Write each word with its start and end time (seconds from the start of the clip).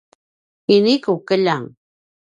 ini 0.75 0.93
ku 1.03 1.13
keljang 1.27 1.65